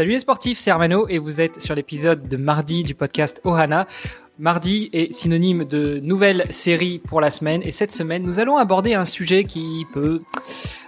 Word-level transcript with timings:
Salut 0.00 0.12
les 0.12 0.18
sportifs, 0.18 0.56
c'est 0.56 0.70
Armano 0.70 1.06
et 1.10 1.18
vous 1.18 1.42
êtes 1.42 1.60
sur 1.60 1.74
l'épisode 1.74 2.26
de 2.26 2.38
mardi 2.38 2.84
du 2.84 2.94
podcast 2.94 3.38
Ohana. 3.44 3.86
Mardi 4.38 4.88
est 4.94 5.12
synonyme 5.12 5.66
de 5.66 6.00
nouvelle 6.02 6.44
série 6.48 6.98
pour 7.00 7.20
la 7.20 7.28
semaine 7.28 7.60
et 7.62 7.70
cette 7.70 7.92
semaine 7.92 8.22
nous 8.22 8.38
allons 8.38 8.56
aborder 8.56 8.94
un 8.94 9.04
sujet 9.04 9.44
qui 9.44 9.84
peut 9.92 10.22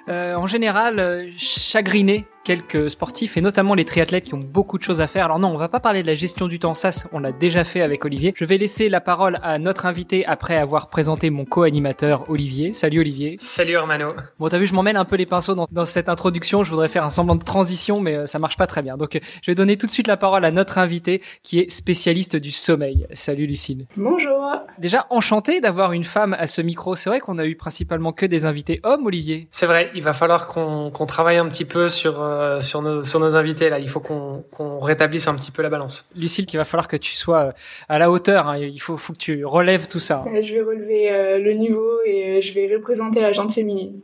euh, 0.09 0.35
en 0.37 0.47
général 0.47 0.99
euh, 0.99 1.29
chagriner 1.37 2.27
quelques 2.45 2.91
sportifs 2.91 3.37
et 3.37 3.41
notamment 3.41 3.75
les 3.75 3.85
triathlètes 3.85 4.25
qui 4.25 4.35
ont 4.35 4.41
beaucoup 4.41 4.79
de 4.79 4.83
choses 4.83 5.01
à 5.01 5.07
faire. 5.07 5.27
Alors 5.27 5.39
non, 5.39 5.49
on 5.49 5.57
va 5.57 5.69
pas 5.69 5.81
parler 5.81 6.03
de 6.03 6.07
la 6.07 6.15
gestion 6.15 6.49
du 6.49 6.59
temps, 6.59 6.75
ça 6.75 6.91
on 7.13 7.21
l'a 7.21 7.33
déjà 7.33 7.65
fait 7.65 7.83
avec 7.83 8.05
Olivier. 8.05 8.35
Je 8.37 8.45
vais 8.45 8.59
laisser 8.59 8.89
la 8.89 9.01
parole 9.01 9.39
à 9.43 9.59
notre 9.59 9.87
invité 9.87 10.27
après 10.27 10.57
avoir 10.57 10.89
présenté 10.89 11.31
mon 11.31 11.45
co-animateur 11.45 12.29
Olivier. 12.29 12.73
Salut 12.73 13.01
Olivier. 13.01 13.37
Salut 13.41 13.75
Hermano. 13.75 14.15
Bon, 14.39 14.49
t'as 14.49 14.59
vu, 14.59 14.67
je 14.67 14.75
m'emmène 14.75 14.97
un 14.97 15.05
peu 15.05 15.17
les 15.17 15.27
pinceaux 15.27 15.55
dans, 15.55 15.69
dans, 15.71 15.85
cette 15.85 16.09
introduction. 16.09 16.65
Je 16.65 16.71
voudrais 16.71 16.89
faire 16.89 17.05
un 17.05 17.11
semblant 17.11 17.37
de 17.37 17.45
transition, 17.45 18.01
mais 18.01 18.17
euh, 18.17 18.27
ça 18.27 18.39
marche 18.39 18.57
pas 18.57 18.67
très 18.67 18.83
bien. 18.83 18.97
Donc, 18.97 19.19
je 19.43 19.51
vais 19.51 19.55
donner 19.55 19.77
tout 19.77 19.87
de 19.87 19.93
suite 19.93 20.07
la 20.07 20.17
parole 20.17 20.45
à 20.45 20.51
notre 20.51 20.79
invité 20.79 21.23
qui 21.43 21.59
est 21.59 21.71
spécialiste 21.71 22.37
du 22.37 22.51
sommeil. 22.51 23.07
Salut 23.13 23.47
Lucille. 23.47 23.87
Bonjour. 23.97 24.53
Déjà 24.79 25.07
enchanté 25.11 25.61
d'avoir 25.61 25.93
une 25.93 26.05
femme 26.05 26.35
à 26.39 26.47
ce 26.47 26.61
micro. 26.61 26.97
C'est 26.97 27.11
vrai 27.11 27.21
qu'on 27.21 27.39
a 27.39 27.47
eu 27.47 27.57
principalement 27.57 28.13
que 28.13 28.27
des 28.27 28.45
invités 28.45 28.81
hommes, 28.83 29.07
Olivier. 29.07 29.49
C'est 29.53 29.67
vrai. 29.67 29.92
Il 29.95 30.03
va 30.03 30.13
falloir 30.13 30.47
qu'on 30.47 30.91
qu'on 30.91 31.07
travaille 31.07 31.37
un 31.37 31.49
petit 31.49 31.65
peu 31.65 31.89
sur 31.89 32.23
euh, 32.23 32.61
sur 32.61 32.83
nos 32.83 33.05
sur 33.05 33.21
nos 33.21 33.37
invités 33.37 33.69
là. 33.69 33.79
Il 33.79 33.89
faut 33.89 34.01
qu'on 34.01 34.45
qu'on 34.51 34.81
rétablisse 34.81 35.29
un 35.29 35.35
petit 35.35 35.51
peu 35.51 35.63
la 35.63 35.69
balance. 35.69 36.11
Lucille, 36.15 36.47
qu'il 36.47 36.59
va 36.59 36.65
falloir 36.65 36.89
que 36.89 36.97
tu 36.97 37.17
sois 37.17 37.41
euh, 37.41 37.53
à 37.89 37.99
la 37.99 38.11
hauteur. 38.11 38.49
Hein. 38.49 38.59
Il 38.59 38.81
faut 38.81 38.97
faut 38.97 39.13
que 39.13 39.19
tu 39.19 39.45
relèves 39.45 39.89
tout 39.89 40.01
ça. 40.01 40.25
Je 40.27 40.53
vais 40.55 40.63
relever 40.63 41.11
euh, 41.11 41.39
le 41.39 41.53
niveau 41.53 42.01
et 42.07 42.41
je 42.43 42.55
vais 42.55 42.75
représenter 42.75 43.21
la 43.21 43.33
gente 43.33 43.53
féminine. 43.53 44.01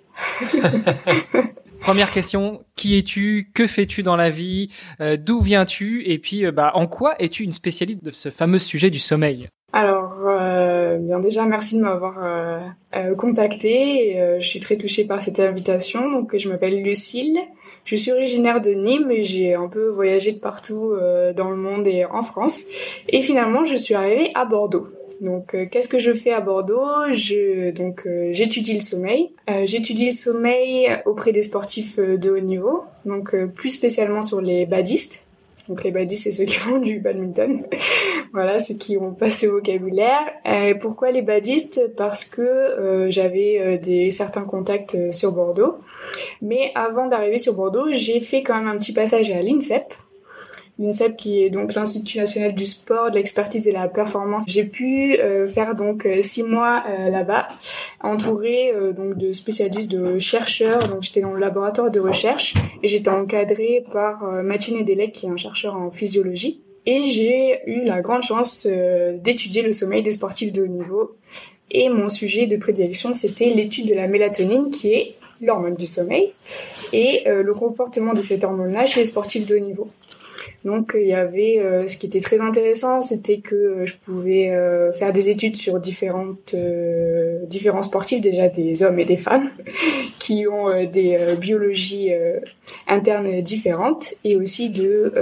Première 1.81 2.11
question, 2.11 2.65
qui 2.75 2.99
es-tu? 2.99 3.51
Que 3.55 3.67
fais-tu 3.69 4.03
dans 4.03 4.17
la 4.17 4.31
vie? 4.31 4.69
D'où 5.19 5.41
viens-tu? 5.41 6.03
Et 6.11 6.19
puis, 6.19 6.51
bah, 6.51 6.73
en 6.75 6.89
quoi 6.89 7.15
es-tu 7.21 7.45
une 7.45 7.53
spécialiste 7.53 8.03
de 8.03 8.11
ce 8.11 8.31
fameux 8.31 8.59
sujet 8.59 8.91
du 8.91 8.99
sommeil? 8.99 9.49
Alors, 9.73 10.23
euh, 10.27 10.97
bien 10.97 11.21
déjà, 11.21 11.45
merci 11.45 11.77
de 11.77 11.83
m'avoir 11.83 12.23
euh, 12.25 12.59
euh, 12.97 13.15
contacté. 13.15 14.17
je 14.41 14.47
suis 14.47 14.61
très 14.61 14.77
touchée 14.77 15.05
par 15.05 15.21
cette 15.21 15.41
invitation. 15.41 16.11
Donc, 16.11 16.37
je 16.37 16.49
m'appelle 16.49 16.83
Lucille. 16.83 17.39
Je 17.85 17.97
suis 17.97 18.11
originaire 18.13 18.61
de 18.61 18.71
Nîmes 18.71 19.11
et 19.11 19.23
j'ai 19.23 19.55
un 19.55 19.69
peu 19.69 19.89
voyagé 19.89 20.33
de 20.33 20.39
partout 20.39 20.95
dans 21.37 21.51
le 21.51 21.57
monde 21.57 21.87
et 21.87 22.05
en 22.05 22.23
France. 22.23 22.65
Et 23.09 23.23
finalement, 23.23 23.65
je 23.65 23.77
suis 23.77 23.95
arrivée 23.95 24.31
à 24.35 24.45
Bordeaux. 24.45 24.89
Donc, 25.23 25.57
qu'est-ce 25.71 25.89
que 25.89 25.99
je 25.99 26.13
fais 26.13 26.33
à 26.33 26.41
Bordeaux? 26.41 27.11
Je 27.13 27.71
donc 27.71 28.07
j'étudie 28.33 28.75
le 28.75 28.81
sommeil. 28.81 29.31
j'étudie 29.65 30.07
le 30.07 30.11
sommeil 30.11 30.89
auprès 31.07 31.33
des 31.33 31.43
sportifs 31.43 31.99
de 31.99 32.31
haut 32.31 32.41
niveau. 32.41 32.83
Donc, 33.07 33.35
plus 33.55 33.71
spécialement 33.71 34.21
sur 34.21 34.43
les 34.43 34.67
badistes 34.67 35.28
donc 35.69 35.85
les 35.85 35.91
badis, 35.91 36.17
c'est 36.17 36.33
ceux 36.33 36.45
qui 36.45 36.55
font 36.59 36.79
du 36.79 36.99
badminton. 36.99 37.61
voilà, 38.33 38.59
ceux 38.59 38.75
qui 38.75 38.97
ont 38.97 39.13
passé 39.13 39.49
au 39.49 39.53
vocabulaire. 39.53 40.21
Et 40.45 40.75
pourquoi 40.75 41.11
les 41.11 41.23
badistes? 41.23 41.93
Parce 41.97 42.25
que 42.25 42.43
euh, 42.43 43.11
j'avais 43.11 43.61
euh, 43.61 43.79
des 43.79 44.11
certains 44.11 44.45
contacts 44.45 44.95
euh, 44.95 45.13
sur 45.13 45.33
Bordeaux. 45.33 45.77
Mais 46.41 46.73
avant 46.75 47.07
d'arriver 47.07 47.39
sur 47.39 47.55
Bordeaux, 47.55 47.93
j'ai 47.93 48.21
fait 48.21 48.43
quand 48.43 48.57
même 48.57 48.69
un 48.69 48.79
petit 48.79 48.93
passage 48.93 49.31
à 49.31 49.43
l'INSEP, 49.43 49.93
l'INSEP 50.79 51.17
qui 51.17 51.43
est 51.43 51.51
donc 51.51 51.75
l'Institut 51.75 52.19
national 52.19 52.55
du 52.55 52.67
sport, 52.67 53.11
de 53.11 53.17
l'expertise 53.17 53.67
et 53.67 53.71
de 53.71 53.75
la 53.75 53.89
performance. 53.89 54.45
J'ai 54.47 54.65
pu 54.65 55.19
euh, 55.19 55.47
faire 55.47 55.75
donc 55.75 56.07
euh, 56.07 56.23
six 56.23 56.45
mois 56.45 56.85
euh, 56.89 57.11
là-bas, 57.11 57.49
entouré 58.01 58.73
donc 58.97 59.17
de 59.17 59.33
spécialistes, 59.33 59.91
de 59.91 60.19
chercheurs. 60.19 60.79
Donc 60.89 61.03
j'étais 61.03 61.21
dans 61.21 61.33
le 61.33 61.41
laboratoire 61.41 61.91
de 61.91 61.99
recherche 61.99 62.55
et 62.83 62.89
j'étais 62.89 63.11
encadrée 63.11 63.85
par 63.93 64.23
Mathieu 64.45 64.77
Nedelec 64.77 65.13
qui 65.13 65.27
est 65.27 65.31
un 65.31 65.37
chercheur 65.37 65.75
en 65.75 65.91
physiologie. 65.91 66.63
Et 66.87 67.05
j'ai 67.05 67.59
eu 67.67 67.85
la 67.85 68.01
grande 68.01 68.23
chance 68.23 68.67
d'étudier 68.67 69.63
le 69.63 69.73
sommeil 69.73 70.03
des 70.03 70.13
sportifs 70.13 70.53
de 70.53 70.63
haut 70.63 70.69
niveau. 70.69 71.17
Et 71.71 71.89
mon 71.89 72.09
sujet 72.09 72.47
de 72.47 72.57
prédilection, 72.57 73.13
c'était 73.13 73.51
l'étude 73.51 73.89
de 73.89 73.95
la 73.95 74.07
mélatonine, 74.07 74.71
qui 74.71 74.93
est 74.93 75.15
l'hormone 75.43 75.75
du 75.75 75.87
sommeil, 75.87 76.33
et 76.93 77.25
le 77.27 77.53
comportement 77.53 78.13
de 78.13 78.21
cette 78.21 78.45
hormone-là 78.45 78.87
chez 78.87 79.01
les 79.01 79.07
sportifs 79.07 79.45
de 79.45 79.57
haut 79.57 79.61
niveau. 79.61 79.89
Donc 80.65 80.97
il 80.99 81.07
y 81.07 81.15
avait 81.15 81.61
euh, 81.61 81.87
ce 81.87 81.97
qui 81.97 82.07
était 82.07 82.21
très 82.21 82.41
intéressant, 82.41 83.01
c'était 83.01 83.39
que 83.39 83.55
euh, 83.55 83.87
je 83.87 83.95
pouvais 83.95 84.51
euh, 84.51 84.93
faire 84.93 85.13
des 85.13 85.31
études 85.31 85.57
sur 85.57 85.79
différentes 85.79 86.57
différents 87.47 87.83
sportifs 87.83 88.21
déjà 88.21 88.49
des 88.49 88.83
hommes 88.83 88.99
et 88.99 89.05
des 89.05 89.17
femmes 89.17 89.49
qui 90.19 90.47
ont 90.49 90.69
des 90.85 91.19
biologies 91.41 92.11
internes 92.87 93.41
différentes 93.41 94.15
et 94.25 94.37
aussi 94.37 94.71
de 94.71 95.13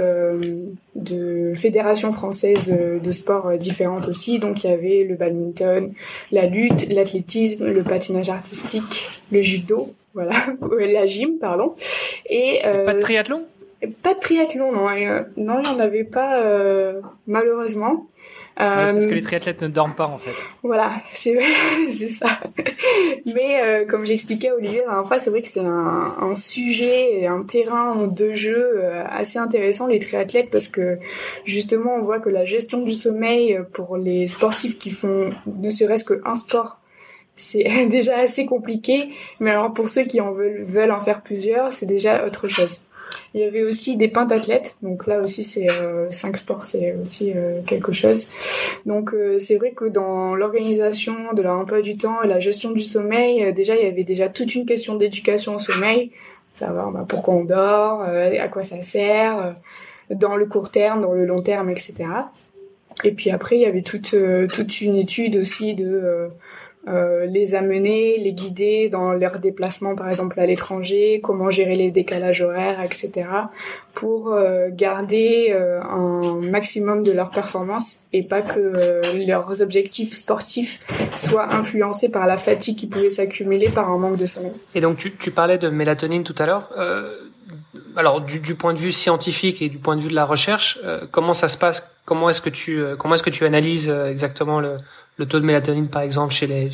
de 0.95 1.53
fédérations 1.55 2.11
françaises 2.11 2.75
de 2.75 3.11
sport 3.11 3.57
différentes 3.57 4.07
aussi. 4.07 4.39
Donc 4.39 4.63
il 4.63 4.69
y 4.69 4.73
avait 4.73 5.03
le 5.03 5.15
badminton, 5.15 5.91
la 6.31 6.47
lutte, 6.47 6.89
l'athlétisme, 6.89 7.69
le 7.69 7.83
patinage 7.83 8.29
artistique, 8.29 8.83
le 9.31 9.41
judo, 9.41 9.93
voilà, 10.13 10.33
la 10.79 11.05
gym 11.05 11.37
pardon. 11.39 11.73
Et 12.29 12.59
pas 12.63 12.93
de 12.93 13.01
triathlon? 13.01 13.43
Pas 14.03 14.13
de 14.13 14.19
triathlon, 14.19 14.71
non. 14.71 14.89
Euh, 14.89 15.23
non, 15.37 15.59
il 15.59 15.69
n'y 15.69 15.75
en 15.75 15.79
avait 15.79 16.03
pas, 16.03 16.41
euh, 16.41 17.01
malheureusement. 17.27 18.07
Euh, 18.59 18.91
parce 18.91 19.05
que 19.05 19.13
les 19.13 19.21
triathlètes 19.21 19.61
ne 19.61 19.67
dorment 19.67 19.93
pas, 19.93 20.07
en 20.07 20.17
fait. 20.17 20.31
Voilà, 20.63 20.93
c'est 21.13 21.37
c'est 21.89 22.07
ça. 22.07 22.39
Mais 23.27 23.61
euh, 23.61 23.85
comme 23.85 24.03
j'expliquais 24.03 24.49
à 24.49 24.55
Olivier 24.55 24.79
la 24.79 24.85
dernière 24.85 25.07
fois, 25.07 25.19
c'est 25.19 25.29
vrai 25.29 25.43
que 25.43 25.47
c'est 25.47 25.59
un, 25.59 26.13
un 26.19 26.35
sujet 26.35 27.19
et 27.19 27.27
un 27.27 27.43
terrain 27.43 28.07
de 28.07 28.33
jeu 28.33 28.73
euh, 28.77 29.03
assez 29.07 29.37
intéressant, 29.37 29.85
les 29.85 29.99
triathlètes, 29.99 30.49
parce 30.49 30.67
que 30.67 30.97
justement, 31.45 31.95
on 31.97 32.01
voit 32.01 32.19
que 32.19 32.29
la 32.29 32.45
gestion 32.45 32.81
du 32.81 32.93
sommeil 32.93 33.59
pour 33.73 33.95
les 33.95 34.27
sportifs 34.27 34.79
qui 34.79 34.89
font 34.89 35.29
ne 35.45 35.69
serait-ce 35.69 36.05
qu'un 36.05 36.35
sport, 36.35 36.79
c'est 37.37 37.87
déjà 37.89 38.17
assez 38.17 38.45
compliqué. 38.45 39.13
Mais 39.39 39.51
alors 39.51 39.71
pour 39.73 39.87
ceux 39.87 40.03
qui 40.03 40.19
en 40.19 40.31
veulent, 40.31 40.63
veulent 40.63 40.91
en 40.91 40.99
faire 40.99 41.21
plusieurs, 41.21 41.71
c'est 41.71 41.85
déjà 41.85 42.25
autre 42.25 42.49
chose. 42.49 42.81
Il 43.33 43.41
y 43.41 43.43
avait 43.43 43.63
aussi 43.63 43.97
des 43.97 44.07
pentathlètes, 44.07 44.77
donc 44.81 45.07
là 45.07 45.19
aussi 45.19 45.43
c'est 45.43 45.69
euh, 45.69 46.09
cinq 46.11 46.37
sports, 46.37 46.65
c'est 46.65 46.95
aussi 47.01 47.33
euh, 47.35 47.61
quelque 47.65 47.91
chose. 47.91 48.27
Donc 48.85 49.13
euh, 49.13 49.39
c'est 49.39 49.57
vrai 49.57 49.71
que 49.71 49.85
dans 49.85 50.35
l'organisation 50.35 51.33
de 51.33 51.41
l'emploi 51.41 51.81
du 51.81 51.97
temps 51.97 52.21
et 52.23 52.27
la 52.27 52.39
gestion 52.39 52.71
du 52.71 52.81
sommeil, 52.81 53.53
déjà 53.53 53.75
il 53.75 53.83
y 53.83 53.87
avait 53.87 54.03
déjà 54.03 54.29
toute 54.29 54.55
une 54.55 54.65
question 54.65 54.95
d'éducation 54.95 55.55
au 55.55 55.59
sommeil, 55.59 56.11
savoir 56.53 56.91
bah, 56.91 57.05
pourquoi 57.07 57.35
on 57.35 57.43
dort, 57.43 58.01
à 58.01 58.47
quoi 58.47 58.63
ça 58.63 58.81
sert, 58.81 59.55
dans 60.09 60.35
le 60.35 60.45
court 60.45 60.71
terme, 60.71 61.01
dans 61.01 61.13
le 61.13 61.25
long 61.25 61.41
terme, 61.41 61.69
etc. 61.69 62.05
Et 63.03 63.11
puis 63.11 63.29
après 63.29 63.57
il 63.57 63.61
y 63.61 63.65
avait 63.65 63.83
toute 63.83 64.15
toute 64.51 64.81
une 64.81 64.95
étude 64.95 65.37
aussi 65.37 65.75
de 65.75 66.29
euh, 66.87 67.25
les 67.25 67.55
amener, 67.55 68.17
les 68.17 68.33
guider 68.33 68.89
dans 68.89 69.11
leurs 69.13 69.39
déplacements, 69.39 69.95
par 69.95 70.07
exemple 70.09 70.39
à 70.39 70.45
l'étranger, 70.45 71.19
comment 71.21 71.49
gérer 71.49 71.75
les 71.75 71.91
décalages 71.91 72.41
horaires, 72.41 72.81
etc., 72.81 73.27
pour 73.93 74.31
euh, 74.31 74.69
garder 74.71 75.49
euh, 75.51 75.81
un 75.81 76.39
maximum 76.51 77.03
de 77.03 77.11
leur 77.11 77.29
performance 77.29 78.01
et 78.13 78.23
pas 78.23 78.41
que 78.41 79.01
leurs 79.25 79.61
objectifs 79.61 80.13
sportifs 80.13 80.79
soient 81.15 81.53
influencés 81.53 82.11
par 82.11 82.27
la 82.27 82.37
fatigue 82.37 82.77
qui 82.77 82.87
pouvait 82.87 83.09
s'accumuler 83.09 83.69
par 83.69 83.89
un 83.89 83.97
manque 83.97 84.17
de 84.17 84.25
sommeil. 84.25 84.53
Et 84.75 84.81
donc 84.81 84.97
tu, 84.97 85.15
tu 85.15 85.31
parlais 85.31 85.57
de 85.57 85.69
mélatonine 85.69 86.23
tout 86.23 86.35
à 86.37 86.45
l'heure. 86.45 86.71
Alors 87.97 88.21
du, 88.21 88.39
du, 88.39 88.55
point 88.55 88.73
de 88.73 88.79
vue 88.79 88.91
scientifique 88.91 89.61
et 89.61 89.69
du 89.69 89.77
point 89.77 89.95
de 89.95 90.01
vue 90.01 90.09
de 90.09 90.15
la 90.15 90.25
recherche, 90.25 90.79
comment 91.11 91.33
ça 91.33 91.47
se 91.47 91.57
passe? 91.57 91.97
Comment 92.05 92.29
est-ce 92.29 92.41
que 92.41 92.49
tu 92.49 92.81
comment 92.97 93.15
est-ce 93.15 93.23
que 93.23 93.29
tu 93.29 93.45
analyses 93.45 93.89
exactement 93.89 94.59
le, 94.61 94.77
le 95.17 95.25
taux 95.25 95.39
de 95.39 95.45
mélatonine, 95.45 95.87
par 95.87 96.03
exemple, 96.03 96.33
chez 96.33 96.47
les, 96.47 96.71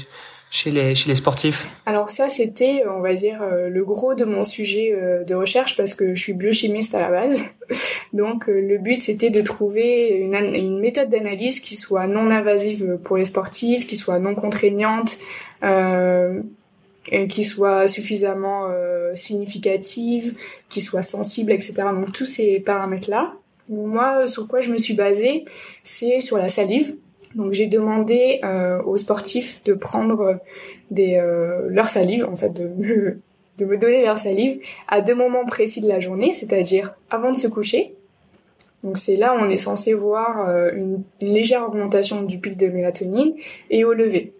chez 0.53 0.69
les, 0.69 0.93
chez 0.93 1.09
les 1.09 1.15
sportifs? 1.15 1.67
Alors 1.85 2.11
ça, 2.11 2.29
c'était, 2.29 2.83
on 2.87 3.01
va 3.01 3.15
dire, 3.15 3.41
euh, 3.41 3.69
le 3.69 3.83
gros 3.83 4.13
de 4.13 4.23
mon 4.23 4.43
sujet 4.43 4.93
euh, 4.93 5.23
de 5.23 5.33
recherche 5.33 5.75
parce 5.75 5.95
que 5.95 6.13
je 6.13 6.21
suis 6.21 6.33
biochimiste 6.33 6.93
à 6.93 7.01
la 7.01 7.09
base. 7.09 7.43
Donc 8.13 8.47
euh, 8.47 8.61
le 8.61 8.77
but, 8.77 9.01
c'était 9.01 9.31
de 9.31 9.41
trouver 9.41 10.09
une, 10.09 10.35
une 10.35 10.79
méthode 10.79 11.09
d'analyse 11.09 11.59
qui 11.59 11.75
soit 11.75 12.05
non 12.05 12.29
invasive 12.29 12.99
pour 13.03 13.17
les 13.17 13.25
sportifs, 13.25 13.87
qui 13.87 13.95
soit 13.95 14.19
non 14.19 14.35
contraignante, 14.35 15.17
euh, 15.63 16.41
qui 17.29 17.43
soit 17.43 17.87
suffisamment 17.87 18.69
significative, 19.13 20.37
qui 20.69 20.81
soit 20.81 21.01
sensible, 21.01 21.51
etc. 21.51 21.83
Donc 21.93 22.13
tous 22.13 22.25
ces 22.25 22.59
paramètres-là. 22.59 23.33
Moi, 23.69 24.27
sur 24.27 24.47
quoi 24.47 24.61
je 24.61 24.71
me 24.71 24.77
suis 24.77 24.93
basée, 24.93 25.45
c'est 25.83 26.21
sur 26.21 26.37
la 26.37 26.49
salive. 26.49 26.95
Donc 27.35 27.53
j'ai 27.53 27.67
demandé 27.67 28.39
euh, 28.43 28.81
aux 28.83 28.97
sportifs 28.97 29.63
de 29.63 29.73
prendre 29.73 30.39
des 30.91 31.17
euh, 31.17 31.67
leur 31.69 31.89
salive, 31.89 32.25
en 32.25 32.35
fait, 32.35 32.49
de 32.49 32.67
me, 32.67 33.19
de 33.57 33.65
me 33.65 33.77
donner 33.77 34.03
leur 34.03 34.17
salive 34.17 34.59
à 34.87 35.01
deux 35.01 35.15
moments 35.15 35.45
précis 35.45 35.81
de 35.81 35.87
la 35.87 35.99
journée, 35.99 36.33
c'est-à-dire 36.33 36.95
avant 37.09 37.31
de 37.31 37.37
se 37.37 37.47
coucher. 37.47 37.95
Donc 38.83 38.99
c'est 38.99 39.15
là 39.15 39.33
où 39.33 39.39
on 39.39 39.49
est 39.49 39.57
censé 39.57 39.93
voir 39.93 40.47
euh, 40.49 40.71
une, 40.75 41.03
une 41.21 41.33
légère 41.33 41.65
augmentation 41.65 42.21
du 42.23 42.39
pic 42.39 42.57
de 42.57 42.67
mélatonine 42.67 43.33
et 43.69 43.85
au 43.85 43.93
lever. 43.93 44.33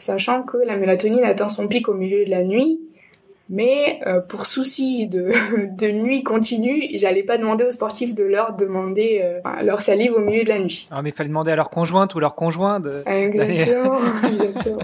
Sachant 0.00 0.42
que 0.42 0.56
la 0.56 0.76
mélatonine 0.76 1.22
atteint 1.22 1.48
son 1.48 1.68
pic 1.68 1.88
au 1.88 1.94
milieu 1.94 2.24
de 2.24 2.30
la 2.30 2.42
nuit 2.42 2.80
mais 3.50 3.98
euh, 4.06 4.20
pour 4.20 4.46
souci 4.46 5.08
de, 5.08 5.32
de 5.76 5.90
nuit 5.90 6.22
continue, 6.22 6.88
j'allais 6.94 7.24
pas 7.24 7.36
demander 7.36 7.64
aux 7.64 7.70
sportifs 7.70 8.14
de 8.14 8.22
leur 8.22 8.54
demander 8.54 9.20
euh, 9.22 9.40
leur 9.62 9.82
salive 9.82 10.14
au 10.14 10.20
milieu 10.20 10.44
de 10.44 10.48
la 10.48 10.60
nuit. 10.60 10.88
Ah, 10.90 11.02
mais 11.02 11.10
il 11.10 11.14
fallait 11.14 11.28
demander 11.28 11.50
à 11.50 11.56
leur 11.56 11.68
conjointe 11.68 12.14
ou 12.14 12.20
leur 12.20 12.36
conjoint 12.36 12.78
de. 12.78 13.02
Exactement, 13.06 13.98
exactement. 14.24 14.78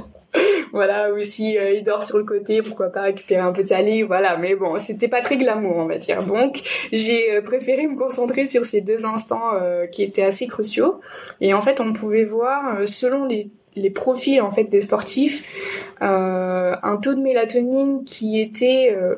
voilà, 0.72 1.12
ou 1.12 1.22
si 1.22 1.56
euh, 1.56 1.74
il 1.74 1.84
dort 1.84 2.02
sur 2.02 2.18
le 2.18 2.24
côté, 2.24 2.60
pourquoi 2.60 2.90
pas 2.90 3.02
récupérer 3.02 3.40
un 3.40 3.52
peu 3.52 3.62
de 3.62 3.68
salive, 3.68 4.06
voilà. 4.06 4.36
Mais 4.36 4.56
bon, 4.56 4.78
c'était 4.78 5.08
pas 5.08 5.20
très 5.20 5.36
glamour, 5.36 5.76
on 5.76 5.86
va 5.86 5.98
dire. 5.98 6.24
Donc, 6.24 6.60
j'ai 6.90 7.40
préféré 7.42 7.86
me 7.86 7.96
concentrer 7.96 8.46
sur 8.46 8.66
ces 8.66 8.80
deux 8.80 9.06
instants 9.06 9.52
qui 9.92 10.02
étaient 10.02 10.24
assez 10.24 10.48
cruciaux. 10.48 11.00
Et 11.40 11.54
en 11.54 11.62
fait, 11.62 11.80
on 11.80 11.92
pouvait 11.92 12.24
voir 12.24 12.80
selon 12.86 13.26
les 13.26 13.48
les 13.76 13.90
profils 13.90 14.40
en 14.40 14.50
fait 14.50 14.64
des 14.64 14.80
sportifs 14.80 15.86
euh, 16.02 16.74
un 16.82 16.96
taux 16.96 17.14
de 17.14 17.20
mélatonine 17.20 18.04
qui 18.04 18.40
était 18.40 18.94
euh, 18.96 19.16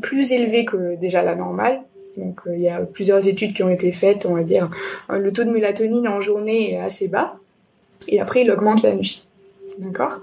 plus 0.00 0.32
élevé 0.32 0.64
que 0.64 0.96
déjà 0.96 1.22
la 1.22 1.34
normale. 1.34 1.80
Donc 2.16 2.40
euh, 2.46 2.54
il 2.54 2.62
y 2.62 2.68
a 2.68 2.80
plusieurs 2.80 3.26
études 3.26 3.54
qui 3.54 3.62
ont 3.62 3.70
été 3.70 3.92
faites, 3.92 4.26
on 4.26 4.34
va 4.34 4.42
dire 4.42 4.68
le 5.08 5.32
taux 5.32 5.44
de 5.44 5.50
mélatonine 5.50 6.06
en 6.08 6.20
journée 6.20 6.74
est 6.74 6.78
assez 6.78 7.08
bas 7.08 7.36
et 8.08 8.20
après 8.20 8.42
il 8.42 8.50
augmente 8.50 8.82
la 8.82 8.92
nuit. 8.92 9.26
D'accord? 9.78 10.20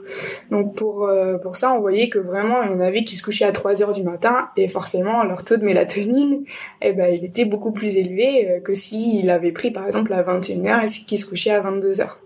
Donc 0.51 0.75
pour 0.75 1.09
pour 1.41 1.55
ça, 1.55 1.73
on 1.73 1.79
voyait 1.79 2.09
que 2.09 2.19
vraiment 2.19 2.61
il 2.63 2.71
y 2.71 2.73
en 2.73 2.79
avait 2.79 3.03
qui 3.03 3.15
se 3.15 3.23
couchaient 3.23 3.45
à 3.45 3.51
3 3.51 3.81
heures 3.81 3.93
du 3.93 4.03
matin 4.03 4.49
et 4.55 4.67
forcément 4.67 5.23
leur 5.23 5.43
taux 5.43 5.57
de 5.57 5.65
mélatonine 5.65 6.43
eh 6.81 6.93
ben 6.93 7.11
il 7.11 7.25
était 7.25 7.45
beaucoup 7.45 7.71
plus 7.71 7.97
élevé 7.97 8.61
que 8.63 8.73
s'il 8.73 9.29
avait 9.29 9.53
pris 9.53 9.71
par 9.71 9.87
exemple 9.87 10.13
à 10.13 10.21
21 10.21 10.65
heures 10.65 10.83
et 10.83 10.87
qu'il 10.87 11.17
se 11.17 11.25
couchait 11.25 11.51
à 11.51 11.61
22 11.61 12.01
heures. 12.01 12.19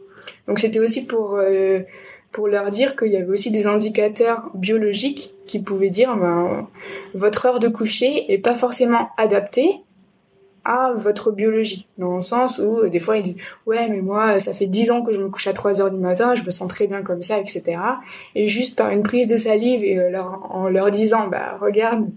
Donc 0.47 0.59
c'était 0.59 0.79
aussi 0.79 1.05
pour 1.05 1.35
euh, 1.35 1.79
pour 2.31 2.47
leur 2.47 2.69
dire 2.69 2.95
qu'il 2.95 3.11
y 3.11 3.17
avait 3.17 3.31
aussi 3.31 3.51
des 3.51 3.67
indicateurs 3.67 4.49
biologiques 4.53 5.31
qui 5.47 5.59
pouvaient 5.61 5.89
dire 5.89 6.15
ben, 6.15 6.67
votre 7.13 7.45
heure 7.45 7.59
de 7.59 7.67
coucher 7.67 8.31
est 8.31 8.37
pas 8.37 8.53
forcément 8.53 9.09
adaptée 9.17 9.81
à 10.63 10.93
votre 10.95 11.31
biologie. 11.31 11.87
Dans 11.97 12.15
le 12.15 12.21
sens 12.21 12.59
où 12.59 12.79
euh, 12.79 12.89
des 12.89 12.99
fois 12.99 13.17
ils 13.17 13.23
disent 13.23 13.41
ouais 13.65 13.89
mais 13.89 14.01
moi 14.01 14.39
ça 14.39 14.53
fait 14.53 14.67
dix 14.67 14.91
ans 14.91 15.03
que 15.03 15.11
je 15.11 15.21
me 15.21 15.29
couche 15.29 15.47
à 15.47 15.53
3 15.53 15.81
heures 15.81 15.91
du 15.91 15.97
matin 15.97 16.35
je 16.35 16.43
me 16.43 16.51
sens 16.51 16.67
très 16.67 16.87
bien 16.87 17.01
comme 17.01 17.21
ça 17.21 17.39
etc 17.39 17.77
et 18.35 18.47
juste 18.47 18.77
par 18.77 18.91
une 18.91 19.03
prise 19.03 19.27
de 19.27 19.37
salive 19.37 19.83
et 19.83 19.97
euh, 19.97 20.21
en 20.21 20.67
leur 20.67 20.91
disant 20.91 21.27
bah 21.27 21.57
regarde 21.59 22.07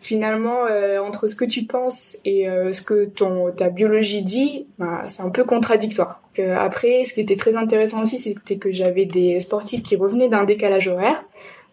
finalement 0.00 0.66
entre 1.04 1.26
ce 1.26 1.34
que 1.34 1.44
tu 1.44 1.64
penses 1.64 2.18
et 2.24 2.46
ce 2.72 2.82
que 2.82 3.04
ton 3.04 3.50
ta 3.50 3.68
biologie 3.68 4.22
dit 4.22 4.66
bah, 4.78 5.02
c'est 5.06 5.22
un 5.22 5.30
peu 5.30 5.44
contradictoire. 5.44 6.22
Après, 6.38 7.02
ce 7.04 7.14
qui 7.14 7.20
était 7.20 7.36
très 7.36 7.56
intéressant 7.56 8.02
aussi, 8.02 8.18
c'était 8.18 8.58
que 8.58 8.70
j'avais 8.70 9.04
des 9.06 9.40
sportifs 9.40 9.82
qui 9.82 9.96
revenaient 9.96 10.28
d'un 10.28 10.44
décalage 10.44 10.88
horaire. 10.88 11.24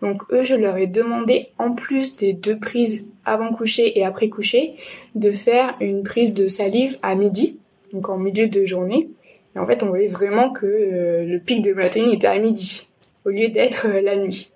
Donc 0.05 0.21
eux, 0.31 0.43
je 0.43 0.53
leur 0.53 0.77
ai 0.77 0.85
demandé, 0.85 1.47
en 1.57 1.71
plus 1.73 2.15
des 2.17 2.33
deux 2.33 2.59
prises 2.59 3.11
avant 3.25 3.51
coucher 3.51 3.97
et 3.97 4.05
après 4.05 4.29
coucher, 4.29 4.75
de 5.15 5.31
faire 5.31 5.75
une 5.79 6.03
prise 6.03 6.35
de 6.35 6.47
salive 6.47 6.99
à 7.01 7.15
midi, 7.15 7.57
donc 7.91 8.09
en 8.09 8.17
milieu 8.19 8.45
de 8.45 8.67
journée. 8.67 9.09
Et 9.55 9.59
en 9.59 9.65
fait, 9.65 9.81
on 9.81 9.87
voyait 9.87 10.07
vraiment 10.07 10.51
que 10.51 10.67
euh, 10.67 11.25
le 11.25 11.39
pic 11.39 11.63
de 11.63 11.73
mélatonine 11.73 12.13
était 12.13 12.27
à 12.27 12.37
midi, 12.37 12.87
au 13.25 13.29
lieu 13.29 13.47
d'être 13.47 13.87
euh, 13.87 13.99
la 13.99 14.15
nuit. 14.15 14.51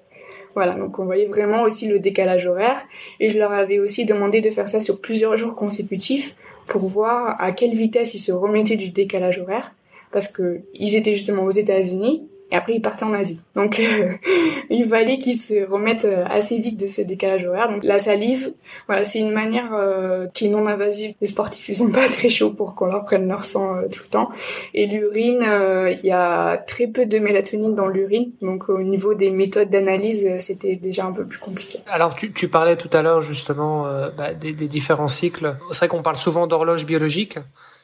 Voilà, 0.54 0.76
donc 0.76 1.00
on 1.00 1.06
voyait 1.06 1.26
vraiment 1.26 1.64
aussi 1.64 1.88
le 1.88 1.98
décalage 1.98 2.46
horaire. 2.46 2.84
Et 3.20 3.30
je 3.30 3.40
leur 3.40 3.52
avais 3.52 3.80
aussi 3.80 4.06
demandé 4.06 4.42
de 4.42 4.52
faire 4.52 4.70
ça 4.70 4.80
sur 4.80 5.02
plusieurs 5.02 5.36
jours 5.36 5.56
consécutifs 5.56 6.36
pour 6.68 6.86
voir 6.86 7.42
à 7.42 7.54
quelle 7.54 7.74
vitesse 7.74 8.14
ils 8.14 8.20
se 8.20 8.32
remettaient 8.32 8.76
du 8.76 8.92
décalage 8.92 9.40
horaire 9.40 9.74
parce 10.12 10.28
que 10.28 10.62
ils 10.74 10.96
étaient 10.96 11.14
justement 11.14 11.44
aux 11.44 11.52
États-Unis 11.52 12.29
et 12.52 12.56
après 12.56 12.74
ils 12.74 12.82
partaient 12.82 13.04
en 13.04 13.14
Asie. 13.14 13.42
Donc 13.56 13.80
euh, 13.80 14.12
il 14.70 14.86
fallait 14.86 15.18
qu'ils 15.18 15.38
se 15.38 15.70
remettent 15.70 16.06
euh, 16.06 16.26
assez 16.30 16.60
vite 16.60 16.80
de 16.80 16.88
ce 16.88 17.02
décalage 17.02 17.46
horaire. 17.46 17.70
Donc 17.70 17.84
la 17.84 18.00
salive, 18.00 18.54
voilà, 18.88 19.06
c'est 19.06 19.20
une 19.20 19.32
manière 19.32 19.74
euh, 19.74 20.28
qui 20.34 20.48
est 20.48 20.50
non 20.50 20.66
invasive. 20.68 21.14
Les 21.22 21.28
sportifs 21.28 21.68
ils 21.70 21.76
sont 21.76 21.92
pas 21.92 22.08
très 22.08 22.30
chauds 22.30 22.52
pour 22.52 22.76
qu'on 22.76 22.88
leur 22.88 23.06
prenne 23.06 23.28
leur 23.28 23.44
sang 23.44 23.76
tout 23.92 24.02
le 24.04 24.10
temps. 24.10 24.30
Et 24.74 24.88
l'urine, 24.88 25.46
il 25.92 26.06
y 26.06 26.12
a 26.12 26.58
très 26.58 26.88
peu 26.88 27.06
de 27.06 27.20
mélatonine 27.20 27.76
dans 27.76 27.88
l'urine. 27.88 28.32
Donc 28.42 28.70
au 28.70 28.82
niveau 28.82 29.14
des 29.14 29.32
méthodes 29.32 29.70
d'analyse, 29.70 30.38
c'était 30.40 30.76
déjà 30.76 31.06
un 31.06 31.14
peu 31.14 31.26
plus 31.26 31.40
compliqué. 31.40 31.80
Alors 31.88 32.16
tu, 32.16 32.32
tu 32.32 32.48
parlais 32.48 32.76
tout 32.76 32.90
à 32.94 33.02
l'heure 33.02 33.22
justement 33.22 33.84
bah, 34.18 34.34
des, 34.34 34.54
des 34.54 34.68
différents 34.68 35.08
cycles. 35.08 35.58
C'est 35.72 35.80
vrai 35.80 35.88
qu'on 35.88 36.04
parle 36.04 36.18
souvent 36.18 36.48
d'horloge 36.48 36.86
biologique 36.86 37.38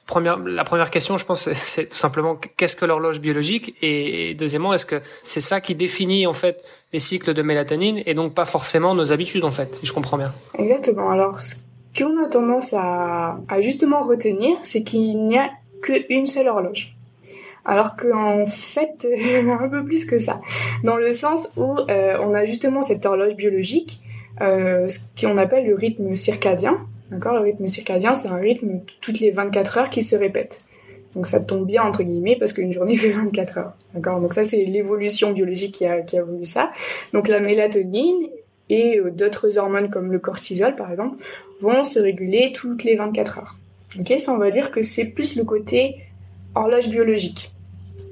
première, 0.05 0.37
la 0.39 0.63
première 0.63 0.91
question, 0.91 1.17
je 1.17 1.25
pense, 1.25 1.51
c'est 1.53 1.89
tout 1.89 1.97
simplement 1.97 2.37
qu'est-ce 2.57 2.75
que 2.75 2.85
l'horloge 2.85 3.19
biologique? 3.19 3.75
Et 3.81 4.35
deuxièmement, 4.35 4.73
est-ce 4.73 4.85
que 4.85 5.01
c'est 5.23 5.41
ça 5.41 5.61
qui 5.61 5.75
définit 5.75 6.27
en 6.27 6.33
fait 6.33 6.63
les 6.93 6.99
cycles 6.99 7.33
de 7.33 7.41
mélatonine 7.41 8.01
et 8.05 8.13
donc 8.13 8.33
pas 8.33 8.45
forcément 8.45 8.95
nos 8.95 9.11
habitudes 9.11 9.45
en 9.45 9.51
fait, 9.51 9.75
si 9.75 9.85
je 9.85 9.93
comprends 9.93 10.17
bien? 10.17 10.33
Exactement. 10.57 11.09
Alors, 11.09 11.39
ce 11.39 11.55
qu'on 11.97 12.23
a 12.23 12.27
tendance 12.27 12.73
à, 12.73 13.39
à 13.47 13.61
justement 13.61 14.01
retenir, 14.01 14.57
c'est 14.63 14.83
qu'il 14.83 15.27
n'y 15.27 15.37
a 15.37 15.49
qu'une 15.81 16.25
seule 16.25 16.47
horloge. 16.47 16.95
Alors 17.65 17.95
qu'en 17.95 18.45
fait, 18.45 19.07
un 19.61 19.69
peu 19.69 19.83
plus 19.83 20.05
que 20.05 20.19
ça. 20.19 20.39
Dans 20.83 20.97
le 20.97 21.11
sens 21.11 21.49
où 21.57 21.75
euh, 21.89 22.17
on 22.21 22.33
a 22.33 22.45
justement 22.45 22.83
cette 22.83 23.05
horloge 23.05 23.35
biologique, 23.35 23.99
euh, 24.41 24.87
ce 24.87 24.99
qu'on 25.19 25.37
appelle 25.37 25.65
le 25.65 25.75
rythme 25.75 26.13
circadien, 26.15 26.79
D'accord 27.11 27.33
Le 27.33 27.41
rythme 27.41 27.67
circadien, 27.67 28.13
c'est 28.13 28.29
un 28.29 28.37
rythme 28.37 28.79
toutes 29.01 29.19
les 29.19 29.31
24 29.31 29.77
heures 29.77 29.89
qui 29.89 30.01
se 30.01 30.15
répète. 30.15 30.65
Donc 31.15 31.27
ça 31.27 31.39
tombe 31.39 31.65
bien 31.65 31.83
entre 31.83 32.03
guillemets 32.03 32.35
parce 32.37 32.53
qu'une 32.53 32.73
journée 32.73 32.95
fait 32.97 33.09
24 33.09 33.57
heures. 33.57 33.73
D'accord 33.93 34.19
Donc 34.19 34.33
ça 34.33 34.43
c'est 34.43 34.63
l'évolution 34.65 35.31
biologique 35.31 35.73
qui 35.73 35.85
a, 35.85 36.01
qui 36.01 36.17
a 36.17 36.23
voulu 36.23 36.45
ça. 36.45 36.71
Donc 37.13 37.27
la 37.27 37.39
mélatonine 37.39 38.27
et 38.69 38.99
euh, 38.99 39.11
d'autres 39.11 39.57
hormones 39.57 39.89
comme 39.89 40.11
le 40.11 40.19
cortisol 40.19 40.75
par 40.75 40.91
exemple 40.91 41.23
vont 41.61 41.83
se 41.83 41.99
réguler 41.99 42.51
toutes 42.53 42.83
les 42.83 42.95
24 42.95 43.39
heures. 43.39 43.55
Ok 43.99 44.13
Ça 44.19 44.33
on 44.33 44.37
va 44.37 44.51
dire 44.51 44.71
que 44.71 44.81
c'est 44.81 45.05
plus 45.05 45.37
le 45.37 45.45
côté 45.45 45.97
horloge 46.53 46.89
biologique. 46.89 47.51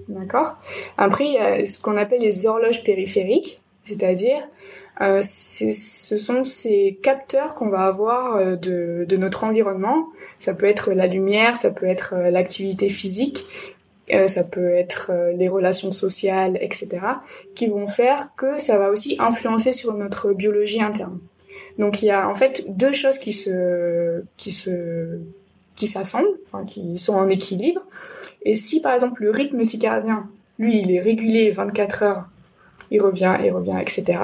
D'accord? 0.07 0.55
Après 0.97 1.25
il 1.25 1.33
y 1.33 1.37
a 1.37 1.65
ce 1.65 1.81
qu'on 1.81 1.97
appelle 1.97 2.21
les 2.21 2.45
horloges 2.45 2.83
périphériques, 2.83 3.59
c'est-à-dire 3.83 4.41
euh, 5.01 5.21
ce 5.23 6.17
sont 6.17 6.43
ces 6.43 6.99
capteurs 7.01 7.55
qu'on 7.55 7.69
va 7.69 7.85
avoir 7.85 8.35
euh, 8.35 8.55
de, 8.55 9.05
de, 9.07 9.17
notre 9.17 9.43
environnement. 9.43 10.09
Ça 10.37 10.53
peut 10.53 10.67
être 10.67 10.91
la 10.91 11.07
lumière, 11.07 11.57
ça 11.57 11.71
peut 11.71 11.87
être 11.87 12.13
euh, 12.15 12.29
l'activité 12.29 12.89
physique, 12.89 13.45
euh, 14.13 14.27
ça 14.27 14.43
peut 14.43 14.69
être 14.69 15.11
les 15.35 15.49
relations 15.49 15.91
sociales, 15.91 16.59
etc., 16.61 16.99
qui 17.55 17.67
vont 17.67 17.87
faire 17.87 18.35
que 18.35 18.59
ça 18.59 18.77
va 18.77 18.89
aussi 18.89 19.15
influencer 19.19 19.73
sur 19.73 19.95
notre 19.95 20.33
biologie 20.33 20.81
interne. 20.81 21.19
Donc 21.79 22.03
il 22.03 22.05
y 22.05 22.11
a 22.11 22.29
en 22.29 22.35
fait 22.35 22.65
deux 22.69 22.91
choses 22.91 23.17
qui 23.17 23.33
se 23.33 24.23
qui 24.37 24.51
se 24.51 25.19
qui 25.75 25.87
s'assemblent, 25.87 26.37
enfin 26.45 26.65
qui 26.65 26.99
sont 26.99 27.15
en 27.15 27.29
équilibre. 27.29 27.81
Et 28.43 28.55
si 28.55 28.79
par 28.79 28.93
exemple 28.93 29.23
le 29.23 29.31
rythme 29.31 29.63
circadien, 29.63 30.29
lui, 30.59 30.79
il 30.79 30.91
est 30.91 30.99
régulé 30.99 31.49
24 31.49 32.03
heures, 32.03 32.29
il 32.93 33.01
revient, 33.01 33.35
il 33.43 33.51
revient, 33.51 33.77
etc. 33.81 34.19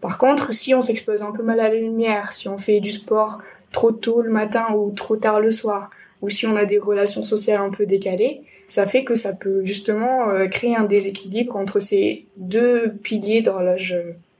Par 0.00 0.16
contre, 0.16 0.54
si 0.54 0.74
on 0.74 0.80
s'expose 0.80 1.22
un 1.22 1.32
peu 1.32 1.42
mal 1.42 1.60
à 1.60 1.68
la 1.68 1.74
lumière, 1.74 2.32
si 2.32 2.48
on 2.48 2.56
fait 2.56 2.80
du 2.80 2.90
sport 2.90 3.38
trop 3.72 3.92
tôt 3.92 4.22
le 4.22 4.30
matin 4.30 4.66
ou 4.74 4.92
trop 4.92 5.16
tard 5.16 5.40
le 5.40 5.50
soir, 5.50 5.90
ou 6.22 6.30
si 6.30 6.46
on 6.46 6.56
a 6.56 6.64
des 6.64 6.78
relations 6.78 7.24
sociales 7.24 7.60
un 7.60 7.70
peu 7.70 7.84
décalées, 7.84 8.42
ça 8.68 8.86
fait 8.86 9.04
que 9.04 9.14
ça 9.14 9.34
peut 9.34 9.64
justement 9.64 10.30
euh, 10.30 10.46
créer 10.46 10.74
un 10.74 10.84
déséquilibre 10.84 11.56
entre 11.56 11.80
ces 11.80 12.24
deux 12.36 12.94
piliers 13.02 13.42
d'horloge 13.42 13.94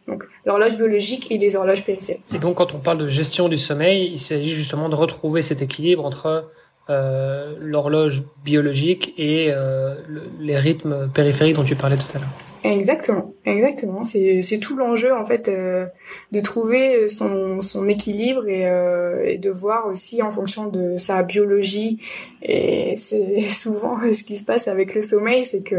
donc 0.06 0.24
l'horloge 0.44 0.76
biologique 0.76 1.30
et 1.32 1.38
les 1.38 1.56
horloges 1.56 1.84
périphériques. 1.84 2.22
Et 2.34 2.38
donc 2.38 2.56
quand 2.56 2.74
on 2.74 2.78
parle 2.78 2.98
de 2.98 3.06
gestion 3.06 3.48
du 3.48 3.56
sommeil, 3.56 4.10
il 4.12 4.18
s'agit 4.18 4.52
justement 4.52 4.88
de 4.88 4.94
retrouver 4.94 5.40
cet 5.40 5.62
équilibre 5.62 6.04
entre 6.04 6.50
euh, 6.90 7.54
l'horloge 7.60 8.24
biologique 8.44 9.14
et 9.16 9.48
euh, 9.50 9.94
les 10.38 10.58
rythmes 10.58 11.08
périphériques 11.08 11.56
dont 11.56 11.64
tu 11.64 11.76
parlais 11.76 11.96
tout 11.96 12.14
à 12.14 12.18
l'heure. 12.18 12.28
Exactement, 12.64 13.34
exactement. 13.44 14.04
C'est 14.04 14.40
c'est 14.40 14.58
tout 14.58 14.74
l'enjeu 14.74 15.14
en 15.14 15.26
fait 15.26 15.48
euh, 15.48 15.86
de 16.32 16.40
trouver 16.40 17.10
son 17.10 17.60
son 17.60 17.88
équilibre 17.88 18.48
et, 18.48 18.66
euh, 18.66 19.22
et 19.22 19.36
de 19.36 19.50
voir 19.50 19.86
aussi 19.86 20.22
en 20.22 20.30
fonction 20.30 20.68
de 20.68 20.96
sa 20.96 21.22
biologie. 21.22 22.00
Et 22.42 22.94
c'est 22.96 23.40
souvent 23.46 23.98
ce 24.00 24.24
qui 24.24 24.38
se 24.38 24.44
passe 24.44 24.66
avec 24.66 24.94
le 24.94 25.02
sommeil, 25.02 25.44
c'est 25.44 25.62
que 25.62 25.76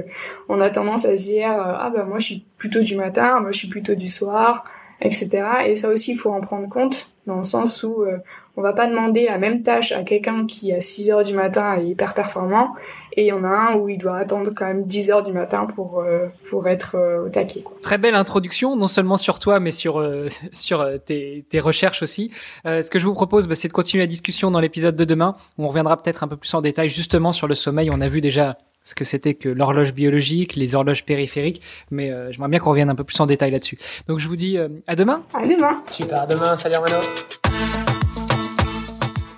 on 0.47 0.62
a 0.62 0.69
tendance 0.69 1.05
à 1.05 1.17
se 1.17 1.24
dire 1.24 1.50
ah 1.50 1.91
bah 1.91 2.03
moi 2.03 2.19
je 2.19 2.25
suis 2.25 2.45
plutôt 2.59 2.81
du 2.81 2.95
matin, 2.95 3.39
moi 3.39 3.50
je 3.51 3.57
suis 3.57 3.69
plutôt 3.69 3.95
du 3.95 4.07
soir. 4.07 4.63
Etc. 5.02 5.48
Et 5.66 5.75
ça 5.75 5.90
aussi, 5.90 6.12
il 6.12 6.18
faut 6.18 6.32
en 6.32 6.42
prendre 6.42 6.70
compte 6.70 7.12
dans 7.28 7.38
le 7.38 7.44
sens 7.44 7.84
où 7.84 8.04
euh, 8.04 8.18
on 8.56 8.62
va 8.62 8.74
pas 8.74 8.88
demander 8.88 9.25
la 9.25 9.38
même 9.38 9.64
tâche 9.64 9.92
à 9.92 10.04
quelqu'un 10.04 10.46
qui 10.46 10.72
à 10.72 10.80
6 10.80 11.10
heures 11.10 11.24
du 11.24 11.34
matin 11.34 11.75
est 11.78 11.88
hyper 11.88 12.14
performant 12.14 12.75
et 13.14 13.24
il 13.24 13.28
y 13.28 13.32
en 13.32 13.44
a 13.44 13.48
un 13.48 13.75
où 13.75 13.90
il 13.90 13.98
doit 13.98 14.18
attendre 14.18 14.52
quand 14.56 14.66
même 14.66 14.86
10 14.86 15.10
heures 15.10 15.24
du 15.24 15.34
matin 15.34 15.66
pour 15.66 16.02
euh, 16.02 16.28
pour 16.50 16.68
être 16.68 16.96
euh, 16.96 17.25
au 17.25 17.30
taquet. 17.30 17.62
Quoi. 17.62 17.78
Très 17.82 17.98
belle 17.98 18.14
introduction, 18.14 18.75
non 18.75 18.88
seulement 18.88 19.18
sur 19.18 19.40
toi 19.40 19.60
mais 19.60 19.72
sur 19.72 20.08
sur 20.52 20.88
tes, 21.06 21.46
tes 21.50 21.60
recherches 21.60 22.04
aussi. 22.04 22.32
ce 22.64 22.90
que 22.90 23.00
je 23.00 23.06
vous 23.06 23.16
propose, 23.16 23.48
bah, 23.48 23.56
c'est 23.56 23.70
de 23.70 23.74
continuer 23.74 24.04
la 24.04 24.08
discussion 24.08 24.52
dans 24.52 24.60
l'épisode 24.60 24.96
de 24.96 25.06
demain 25.06 25.36
où 25.58 25.66
on 25.66 25.70
reviendra 25.70 26.02
peut-être 26.02 26.24
un 26.24 26.28
peu 26.28 26.38
plus 26.38 26.54
en 26.54 26.62
détail 26.62 26.90
justement 26.90 27.32
sur 27.32 27.48
le 27.48 27.56
sommeil. 27.56 27.90
On 27.92 28.02
a 28.02 28.08
vu 28.08 28.22
déjà 28.22 28.58
ce 28.86 28.96
que 28.96 29.04
c'était 29.04 29.34
que 29.34 29.50
l'horloge 29.50 29.94
biologique, 29.94 30.56
les 30.56 30.75
horloges 30.75 31.04
périphériques, 31.04 31.62
mais 31.92 32.12
euh, 32.12 32.32
j'aimerais 32.32 32.50
bien 32.50 32.60
qu'on 32.60 32.70
revienne 32.70 32.89
un 32.89 32.96
peu 32.96 33.04
plus 33.04 33.20
en 33.20 33.25
détail 33.25 33.51
là-dessus. 33.51 33.77
Donc 34.08 34.20
je 34.20 34.27
vous 34.30 34.38
dis 34.38 34.58
euh, 34.58 34.70
à 34.88 34.96
demain. 34.96 35.24
À 35.34 35.46
demain. 35.46 35.84
Super, 35.89 36.22
à 36.22 36.27
demain. 36.27 36.56
Salut 36.56 36.75
Armano. 36.75 37.00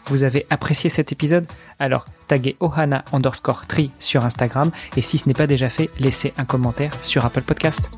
Vous 0.06 0.24
avez 0.24 0.46
apprécié 0.50 0.90
cet 0.90 1.12
épisode? 1.12 1.46
Alors 1.80 2.06
taguez 2.28 2.56
ohana 2.60 3.04
underscore 3.12 3.68
tree 3.68 3.92
sur 4.00 4.24
Instagram 4.24 4.72
et 4.96 5.02
si 5.02 5.18
ce 5.18 5.28
n'est 5.28 5.34
pas 5.34 5.48
déjà 5.48 5.70
fait, 5.70 5.90
laissez 6.00 6.34
un 6.38 6.46
commentaire 6.46 6.92
sur 7.04 7.26
Apple 7.26 7.42
Podcast. 7.42 7.92